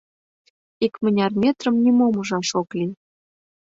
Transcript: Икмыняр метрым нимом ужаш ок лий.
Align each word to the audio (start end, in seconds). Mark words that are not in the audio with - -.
Икмыняр 0.85 1.31
метрым 1.43 1.75
нимом 1.83 2.13
ужаш 2.19 2.49
ок 2.61 2.69
лий. 2.77 2.93